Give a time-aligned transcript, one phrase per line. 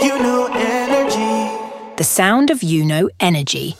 [0.00, 1.50] Energy.
[1.96, 3.74] The sound of Yuno Energy.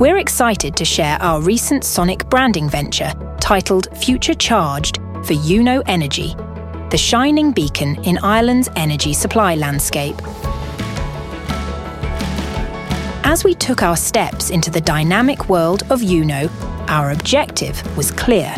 [0.00, 6.34] We're excited to share our recent sonic branding venture titled Future Charged for Yuno Energy,
[6.90, 10.16] the shining beacon in Ireland's energy supply landscape.
[13.24, 16.50] As we took our steps into the dynamic world of Yuno,
[16.88, 18.56] our objective was clear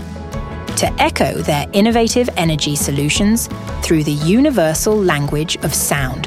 [0.80, 3.48] to echo their innovative energy solutions
[3.82, 6.26] through the universal language of sound.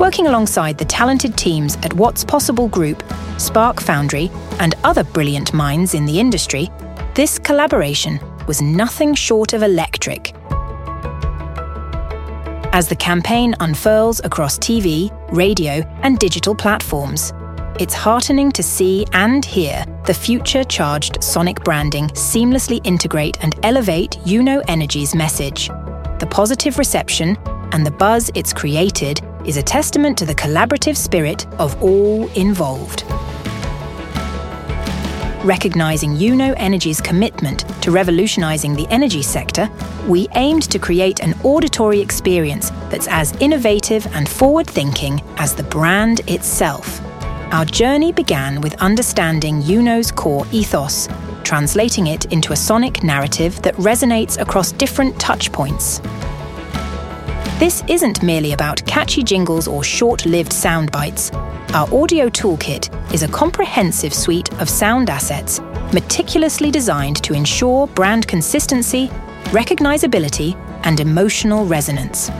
[0.00, 3.04] Working alongside the talented teams at What's Possible Group,
[3.38, 6.68] Spark Foundry, and other brilliant minds in the industry,
[7.14, 8.18] this collaboration
[8.48, 10.34] was nothing short of electric.
[12.74, 17.32] As the campaign unfurls across TV, radio, and digital platforms,
[17.80, 24.12] it's heartening to see and hear the future charged sonic branding seamlessly integrate and elevate
[24.24, 25.68] Yuno Energy's message.
[26.18, 27.36] The positive reception
[27.72, 33.04] and the buzz it's created is a testament to the collaborative spirit of all involved.
[35.42, 39.68] Recognizing Yuno Energy's commitment to revolutionizing the energy sector,
[40.06, 45.64] we aimed to create an auditory experience that's as innovative and forward thinking as the
[45.64, 47.00] brand itself.
[47.52, 51.06] Our journey began with understanding Yuno's core ethos,
[51.44, 56.02] translating it into a sonic narrative that resonates across different touchpoints.
[57.58, 61.30] This isn't merely about catchy jingles or short lived sound bites.
[61.74, 65.60] Our audio toolkit is a comprehensive suite of sound assets
[65.92, 69.08] meticulously designed to ensure brand consistency,
[69.50, 72.30] recognizability, and emotional resonance.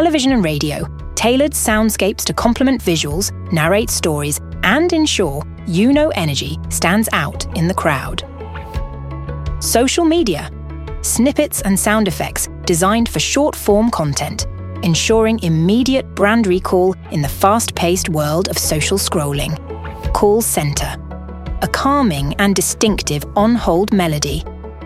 [0.00, 7.06] Television and radio, tailored soundscapes to complement visuals, narrate stories, and ensure Yuno Energy stands
[7.12, 8.24] out in the crowd.
[9.62, 10.50] Social media,
[11.02, 14.46] snippets and sound effects designed for short form content,
[14.82, 19.52] ensuring immediate brand recall in the fast paced world of social scrolling.
[20.14, 20.96] Call Centre,
[21.60, 24.44] a calming and distinctive on hold melody,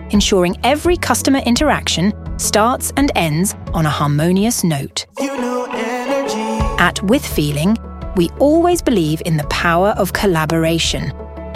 [0.09, 5.05] ensuring every customer interaction starts and ends on a harmonious note.
[5.17, 6.81] Yuno Energy.
[6.81, 7.77] At With Feeling,
[8.15, 11.11] we always believe in the power of collaboration,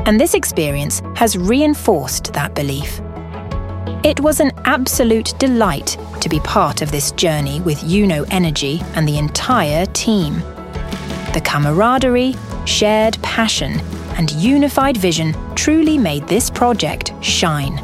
[0.05, 3.01] and this experience has reinforced that belief.
[4.03, 9.07] It was an absolute delight to be part of this journey with Yuno Energy and
[9.07, 10.39] the entire team.
[11.33, 12.35] The camaraderie,
[12.65, 13.79] shared passion,
[14.17, 17.83] and unified vision truly made this project shine.